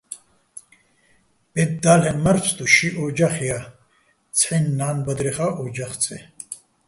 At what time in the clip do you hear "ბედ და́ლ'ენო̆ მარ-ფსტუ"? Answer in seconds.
1.53-2.65